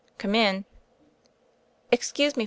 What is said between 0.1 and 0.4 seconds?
"Come